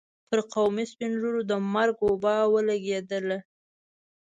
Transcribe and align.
پر 0.27 0.39
قومي 0.53 0.85
سپين 0.91 1.11
ږيرو 1.21 1.41
د 1.49 1.53
مرګ 1.73 1.97
وبا 2.07 2.35
ولګېدله. 2.53 3.39